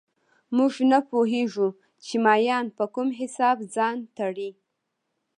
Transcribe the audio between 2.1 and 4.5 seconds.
مایان په کوم حساب ځان تړي